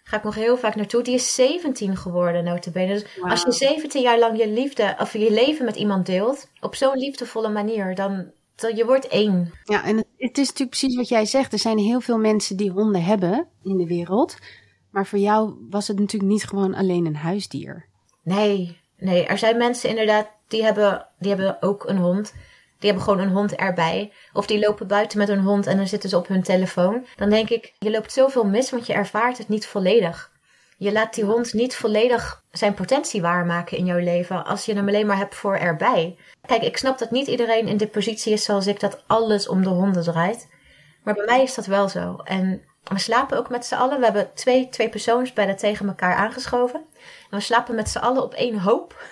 [0.09, 1.03] Ga ik nog heel vaak naartoe.
[1.03, 2.93] Die is 17 geworden, notabene.
[2.93, 6.75] Dus als je 17 jaar lang je liefde of je leven met iemand deelt, op
[6.75, 9.53] zo'n liefdevolle manier, dan, dan je wordt één.
[9.63, 11.53] Ja, en het, het is natuurlijk precies wat jij zegt.
[11.53, 14.37] Er zijn heel veel mensen die honden hebben in de wereld.
[14.89, 17.85] Maar voor jou was het natuurlijk niet gewoon alleen een huisdier.
[18.23, 19.25] Nee, nee.
[19.25, 22.33] Er zijn mensen inderdaad die hebben, die hebben ook een hond.
[22.79, 24.11] Die hebben gewoon een hond erbij.
[24.33, 27.05] Of die lopen buiten met een hond en dan zitten ze op hun telefoon.
[27.15, 30.31] Dan denk ik, je loopt zoveel mis, want je ervaart het niet volledig.
[30.77, 34.87] Je laat die hond niet volledig zijn potentie waarmaken in jouw leven als je hem
[34.87, 36.17] alleen maar hebt voor erbij.
[36.47, 39.63] Kijk, ik snap dat niet iedereen in de positie is zoals ik, dat alles om
[39.63, 40.47] de honden draait.
[41.03, 42.15] Maar bij mij is dat wel zo.
[42.23, 43.99] En we slapen ook met z'n allen.
[43.99, 46.79] We hebben twee, twee persoonsbedden tegen elkaar aangeschoven.
[47.29, 49.03] En we slapen met z'n allen op één hoop.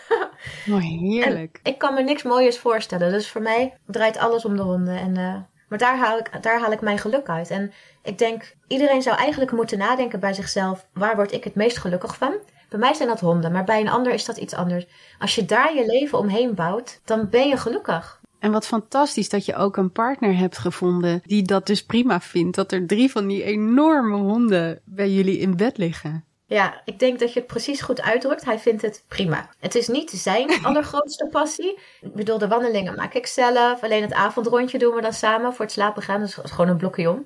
[0.65, 1.59] Mooi, heerlijk.
[1.63, 3.11] ik kan me niks mooiers voorstellen.
[3.11, 4.97] Dus voor mij draait alles om de honden.
[4.97, 5.35] En, uh,
[5.69, 7.49] maar daar haal, ik, daar haal ik mijn geluk uit.
[7.49, 11.77] En ik denk, iedereen zou eigenlijk moeten nadenken bij zichzelf: waar word ik het meest
[11.77, 12.33] gelukkig van?
[12.69, 14.85] Bij mij zijn dat honden, maar bij een ander is dat iets anders.
[15.19, 18.16] Als je daar je leven omheen bouwt, dan ben je gelukkig.
[18.39, 22.55] En wat fantastisch dat je ook een partner hebt gevonden die dat dus prima vindt.
[22.55, 26.25] Dat er drie van die enorme honden bij jullie in bed liggen.
[26.45, 28.45] Ja, ik denk dat je het precies goed uitdrukt.
[28.45, 29.49] Hij vindt het prima.
[29.59, 31.79] Het is niet zijn allergrootste passie.
[32.01, 33.83] Ik bedoel, de wandelingen maak ik zelf.
[33.83, 36.19] Alleen het avondrondje doen we dan samen voor het slapen gaan.
[36.19, 37.25] Dus gewoon een blokje om.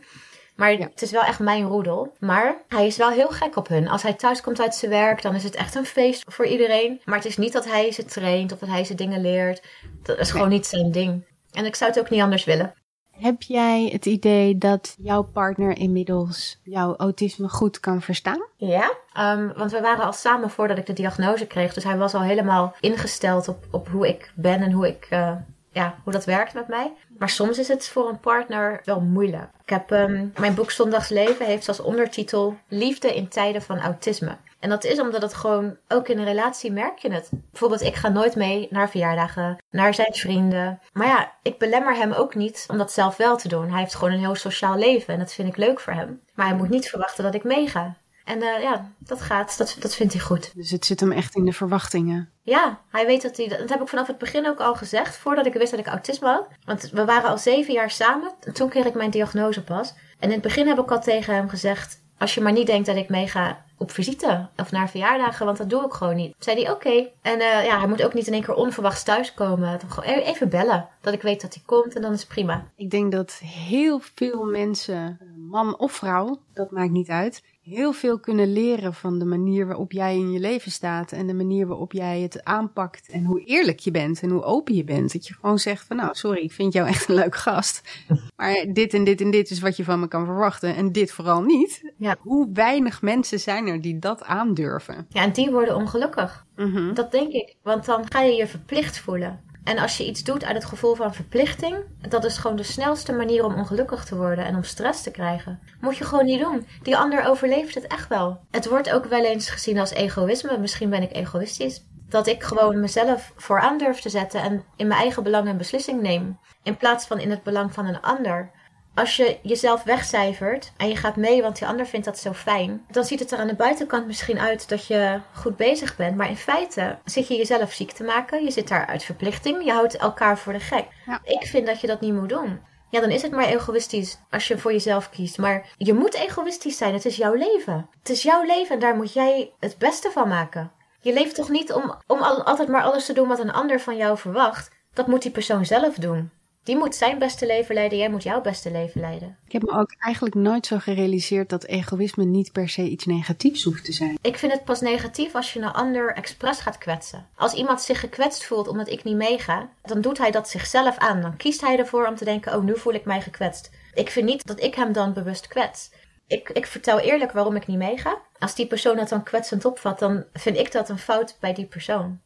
[0.61, 2.13] Maar het is wel echt mijn roedel.
[2.19, 3.87] Maar hij is wel heel gek op hun.
[3.87, 7.01] Als hij thuis komt uit zijn werk, dan is het echt een feest voor iedereen.
[7.05, 9.63] Maar het is niet dat hij ze traint of dat hij ze dingen leert.
[10.03, 11.25] Dat is gewoon niet zijn ding.
[11.51, 12.73] En ik zou het ook niet anders willen.
[13.11, 18.47] Heb jij het idee dat jouw partner inmiddels jouw autisme goed kan verstaan?
[18.55, 21.73] Ja, um, want we waren al samen voordat ik de diagnose kreeg.
[21.73, 25.35] Dus hij was al helemaal ingesteld op, op hoe ik ben en hoe, ik, uh,
[25.71, 26.93] ja, hoe dat werkt met mij.
[27.17, 29.49] Maar soms is het voor een partner wel moeilijk.
[29.63, 34.37] Ik heb um, mijn boek Zondagsleven heeft als ondertitel Liefde in tijden van autisme.
[34.59, 37.29] En dat is omdat het gewoon, ook in een relatie merk je het.
[37.51, 40.79] Bijvoorbeeld, ik ga nooit mee naar verjaardagen, naar zijn vrienden.
[40.93, 43.69] Maar ja, ik belemmer hem ook niet om dat zelf wel te doen.
[43.69, 46.21] Hij heeft gewoon een heel sociaal leven en dat vind ik leuk voor hem.
[46.35, 47.95] Maar hij moet niet verwachten dat ik meega.
[48.25, 50.51] En uh, ja, dat gaat, dat, dat vindt hij goed.
[50.55, 52.29] Dus het zit hem echt in de verwachtingen.
[52.43, 53.47] Ja, hij weet dat hij.
[53.47, 56.27] Dat heb ik vanaf het begin ook al gezegd, voordat ik wist dat ik autisme
[56.27, 56.47] had.
[56.65, 58.31] Want we waren al zeven jaar samen.
[58.39, 59.93] En toen kreeg ik mijn diagnose pas.
[60.19, 62.85] En in het begin heb ik al tegen hem gezegd: Als je maar niet denkt
[62.85, 66.35] dat ik meega op visite of naar verjaardagen, want dat doe ik gewoon niet.
[66.39, 67.09] Zei hij oké.
[67.21, 69.79] En uh, ja, hij moet ook niet in één keer onverwachts thuiskomen.
[69.87, 72.71] Gewoon e-, even bellen, dat ik weet dat hij komt en dan is het prima.
[72.75, 78.19] Ik denk dat heel veel mensen, man of vrouw, dat maakt niet uit, heel veel
[78.19, 81.91] kunnen leren van de manier waarop jij in je leven staat en de manier waarop
[81.91, 85.13] jij het aanpakt en hoe eerlijk je bent en hoe open je bent.
[85.13, 87.81] Dat je gewoon zegt van nou, sorry, ik vind jou echt een leuk gast,
[88.37, 91.11] maar dit en dit en dit is wat je van me kan verwachten en dit
[91.11, 91.93] vooral niet.
[91.97, 92.15] Ja.
[92.19, 95.05] Hoe weinig mensen zijn er die dat aandurven?
[95.09, 96.45] Ja, en die worden ongelukkig.
[96.55, 99.49] Mm Dat denk ik, want dan ga je je verplicht voelen.
[99.63, 101.75] En als je iets doet uit het gevoel van verplichting,
[102.07, 105.59] dat is gewoon de snelste manier om ongelukkig te worden en om stress te krijgen.
[105.79, 106.67] Moet je gewoon niet doen.
[106.83, 108.39] Die ander overleeft het echt wel.
[108.51, 110.57] Het wordt ook wel eens gezien als egoïsme.
[110.57, 111.83] Misschien ben ik egoïstisch.
[112.09, 116.01] Dat ik gewoon mezelf vooraan durf te zetten en in mijn eigen belang een beslissing
[116.01, 116.39] neem.
[116.63, 118.51] In plaats van in het belang van een ander.
[118.95, 122.85] Als je jezelf wegcijfert en je gaat mee, want die ander vindt dat zo fijn,
[122.89, 126.15] dan ziet het er aan de buitenkant misschien uit dat je goed bezig bent.
[126.17, 128.43] Maar in feite zit je jezelf ziek te maken.
[128.43, 129.63] Je zit daar uit verplichting.
[129.65, 130.85] Je houdt elkaar voor de gek.
[131.05, 131.19] Ja.
[131.23, 132.59] Ik vind dat je dat niet moet doen.
[132.89, 135.37] Ja, dan is het maar egoïstisch als je voor jezelf kiest.
[135.37, 136.93] Maar je moet egoïstisch zijn.
[136.93, 137.89] Het is jouw leven.
[137.99, 140.71] Het is jouw leven en daar moet jij het beste van maken.
[141.01, 143.79] Je leeft toch niet om, om al- altijd maar alles te doen wat een ander
[143.79, 144.71] van jou verwacht.
[144.93, 146.31] Dat moet die persoon zelf doen.
[146.63, 149.37] Die moet zijn beste leven leiden, jij moet jouw beste leven leiden.
[149.45, 153.63] Ik heb me ook eigenlijk nooit zo gerealiseerd dat egoïsme niet per se iets negatiefs
[153.63, 154.17] hoeft te zijn.
[154.21, 157.27] Ik vind het pas negatief als je een ander expres gaat kwetsen.
[157.35, 161.21] Als iemand zich gekwetst voelt omdat ik niet meega, dan doet hij dat zichzelf aan.
[161.21, 163.71] Dan kiest hij ervoor om te denken: oh, nu voel ik mij gekwetst.
[163.93, 165.91] Ik vind niet dat ik hem dan bewust kwets.
[166.27, 168.21] Ik, ik vertel eerlijk waarom ik niet meega.
[168.39, 171.65] Als die persoon dat dan kwetsend opvat, dan vind ik dat een fout bij die
[171.65, 172.19] persoon.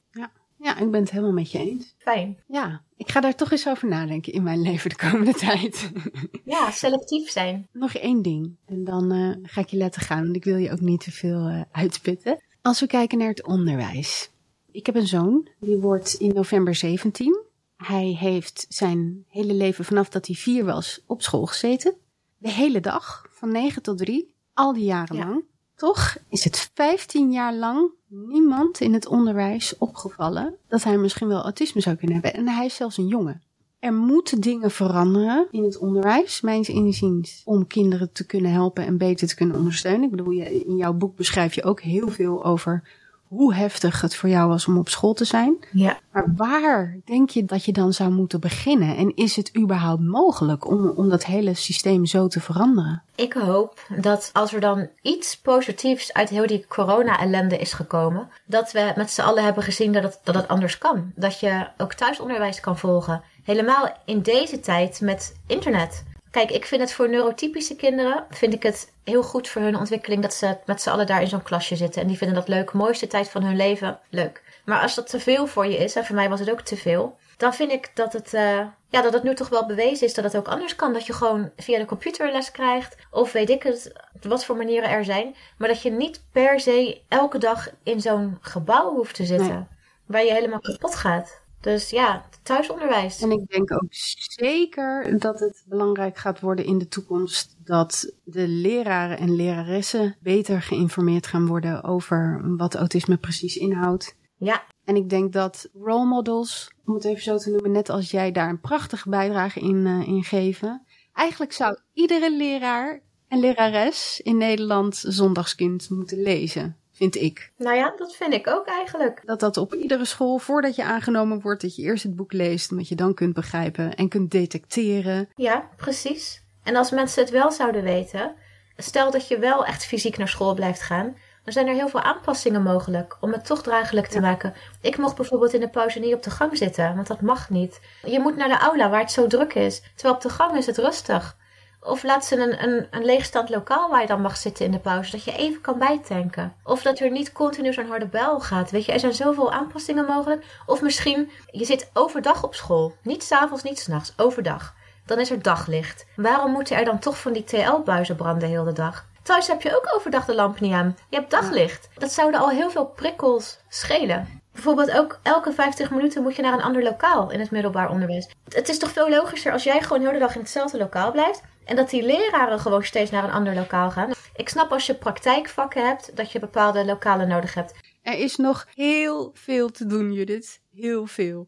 [0.65, 1.95] Ja, ik ben het helemaal met je eens.
[1.97, 2.37] Fijn.
[2.47, 5.91] Ja, ik ga daar toch eens over nadenken in mijn leven de komende tijd.
[6.45, 7.67] Ja, selectief zijn.
[7.71, 8.55] Nog één ding.
[8.65, 11.11] En dan eh, ga ik je laten gaan, want ik wil je ook niet te
[11.11, 12.39] veel uitspitten.
[12.61, 14.29] Als we kijken naar het onderwijs.
[14.71, 17.43] Ik heb een zoon, die wordt in november 17.
[17.77, 21.95] Hij heeft zijn hele leven vanaf dat hij vier was op school gezeten.
[22.37, 25.25] De hele dag, van 9 tot 3, al die jaren Ja.
[25.25, 25.43] lang.
[25.75, 31.41] Toch is het 15 jaar lang niemand in het onderwijs opgevallen dat hij misschien wel
[31.41, 32.33] autisme zou kunnen hebben.
[32.33, 33.41] En hij is zelfs een jongen.
[33.79, 38.97] Er moeten dingen veranderen in het onderwijs, mijns inziens, om kinderen te kunnen helpen en
[38.97, 40.03] beter te kunnen ondersteunen.
[40.03, 42.83] Ik bedoel, in jouw boek beschrijf je ook heel veel over
[43.27, 45.57] hoe heftig het voor jou was om op school te zijn.
[45.71, 45.99] Ja.
[46.11, 48.97] Maar waar denk je dat je dan zou moeten beginnen?
[48.97, 53.03] En is het überhaupt mogelijk om, om dat hele systeem zo te veranderen?
[53.15, 58.71] Ik hoop dat als er dan iets positiefs uit heel die corona-ellende is gekomen, dat
[58.71, 61.11] we met z'n allen hebben gezien dat het, dat het anders kan.
[61.15, 63.21] Dat je ook thuisonderwijs kan volgen.
[63.43, 66.03] Helemaal in deze tijd met internet.
[66.35, 70.21] Kijk, ik vind het voor neurotypische kinderen, vind ik het heel goed voor hun ontwikkeling
[70.21, 72.01] dat ze met z'n allen daar in zo'n klasje zitten.
[72.01, 74.43] En die vinden dat leuk, mooiste tijd van hun leven, leuk.
[74.65, 76.77] Maar als dat te veel voor je is, en voor mij was het ook te
[76.77, 80.13] veel, dan vind ik dat het, eh, ja, dat het nu toch wel bewezen is
[80.13, 80.93] dat het ook anders kan.
[80.93, 84.89] Dat je gewoon via de computer les krijgt, of weet ik het, wat voor manieren
[84.89, 85.35] er zijn.
[85.57, 89.65] Maar dat je niet per se elke dag in zo'n gebouw hoeft te zitten, Nee.
[90.05, 91.43] waar je helemaal kapot gaat.
[91.65, 93.21] Dus ja, thuisonderwijs.
[93.21, 98.47] En ik denk ook zeker dat het belangrijk gaat worden in de toekomst dat de
[98.47, 104.15] leraren en leraressen beter geïnformeerd gaan worden over wat autisme precies inhoudt.
[104.37, 108.11] Ja, En ik denk dat role models, om het even zo te noemen, net als
[108.11, 110.85] jij daar een prachtige bijdrage in, eh, in geven.
[111.13, 117.51] Eigenlijk zou iedere leraar en lerares in Nederland Zondagskind moeten lezen, vind ik.
[117.57, 119.21] nou ja, dat vind ik ook eigenlijk.
[119.25, 122.71] Dat dat op iedere school, voordat je aangenomen wordt, dat je eerst het boek leest,
[122.71, 125.29] omdat je dan kunt begrijpen en kunt detecteren.
[125.35, 126.43] Ja, precies.
[126.63, 128.35] En als mensen het wel zouden weten,
[128.77, 132.01] stel dat je wel echt fysiek naar school blijft gaan, dan zijn er heel veel
[132.01, 134.53] aanpassingen mogelijk om het toch draaglijk te maken.
[134.81, 137.79] Ik mocht bijvoorbeeld in de pauze niet op de gang zitten, want dat mag niet.
[138.05, 140.65] Je moet naar de aula waar het zo druk is, terwijl op de gang is
[140.65, 141.37] het rustig.
[141.85, 144.79] Of laat ze een, een, een leegstand lokaal waar je dan mag zitten in de
[144.79, 146.55] pauze, dat je even kan bijtanken.
[146.63, 148.71] Of dat er niet continu zo'n harde bel gaat.
[148.71, 150.45] Weet je, er zijn zoveel aanpassingen mogelijk.
[150.65, 152.95] Of misschien, je zit overdag op school.
[153.01, 154.73] Niet s'avonds, niet s'nachts, overdag.
[155.05, 156.05] Dan is er daglicht.
[156.15, 159.05] Waarom moeten er dan toch van die TL-buizen branden heel de dag?
[159.23, 160.97] Thuis heb je ook overdag de lamp niet aan.
[161.09, 161.89] Je hebt daglicht.
[161.97, 164.41] Dat zouden al heel veel prikkels schelen.
[164.53, 168.29] Bijvoorbeeld ook elke 50 minuten moet je naar een ander lokaal in het middelbaar onderwijs.
[168.49, 171.41] Het is toch veel logischer als jij gewoon heel de dag in hetzelfde lokaal blijft.
[171.65, 174.11] En dat die leraren gewoon steeds naar een ander lokaal gaan.
[174.35, 177.73] Ik snap als je praktijkvakken hebt, dat je bepaalde lokalen nodig hebt.
[178.01, 180.61] Er is nog heel veel te doen, Judith.
[180.73, 181.47] Heel veel.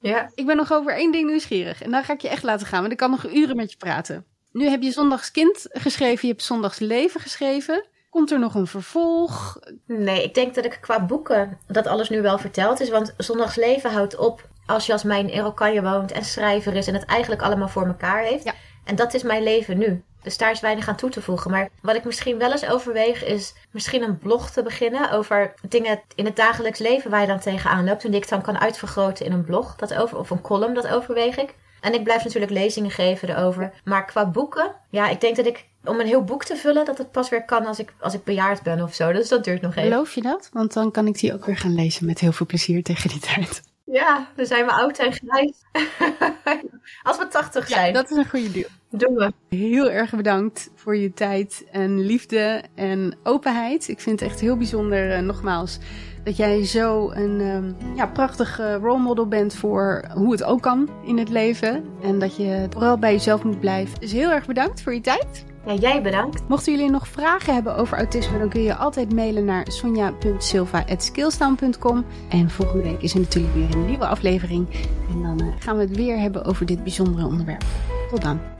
[0.00, 0.30] Ja.
[0.34, 1.82] Ik ben nog over één ding nieuwsgierig.
[1.82, 3.76] En dan ga ik je echt laten gaan, want ik kan nog uren met je
[3.76, 4.24] praten.
[4.52, 7.88] Nu heb je Zondagskind geschreven, je hebt Zondagsleven geschreven.
[8.10, 9.58] Komt er nog een vervolg?
[9.86, 12.90] Nee, ik denk dat ik qua boeken dat alles nu wel verteld is.
[12.90, 17.04] Want Zondagsleven houdt op als je als in Erokanje woont en schrijver is en het
[17.04, 18.44] eigenlijk allemaal voor elkaar heeft.
[18.44, 18.54] Ja.
[18.84, 20.02] En dat is mijn leven nu.
[20.22, 21.50] Dus daar is weinig aan toe te voegen.
[21.50, 26.00] Maar wat ik misschien wel eens overweeg is misschien een blog te beginnen over dingen
[26.14, 28.04] in het dagelijks leven waar je dan tegenaan loopt.
[28.04, 29.76] En die ik dan kan uitvergroten in een blog.
[29.76, 31.54] Dat over, of een column, dat overweeg ik.
[31.80, 33.72] En ik blijf natuurlijk lezingen geven erover.
[33.84, 36.98] Maar qua boeken, ja, ik denk dat ik om een heel boek te vullen, dat
[36.98, 39.12] het pas weer kan als ik, als ik bejaard ben of zo.
[39.12, 39.90] Dus dat duurt nog even.
[39.90, 40.50] Geloof je dat?
[40.52, 43.20] Want dan kan ik die ook weer gaan lezen met heel veel plezier tegen die
[43.20, 43.62] tijd.
[43.92, 45.62] Ja, dan zijn we oud en grijs.
[47.02, 47.86] Als we 80 zijn.
[47.86, 48.68] Ja, dat is een goede deal.
[48.90, 49.32] Doen we.
[49.56, 53.88] Heel erg bedankt voor je tijd en liefde en openheid.
[53.88, 55.78] Ik vind het echt heel bijzonder, uh, nogmaals,
[56.24, 60.62] dat jij zo een um, ja, prachtig uh, role model bent voor hoe het ook
[60.62, 61.84] kan in het leven.
[62.02, 64.00] En dat je vooral bij jezelf moet blijven.
[64.00, 65.44] Dus heel erg bedankt voor je tijd.
[65.66, 66.48] Ja, jij bedankt.
[66.48, 72.04] Mochten jullie nog vragen hebben over autisme, dan kun je altijd mailen naar sonja.silva.skillstown.com.
[72.28, 74.66] En volgende week is er natuurlijk weer een nieuwe aflevering.
[75.10, 77.64] En dan uh, gaan we het weer hebben over dit bijzondere onderwerp.
[78.10, 78.59] Tot dan.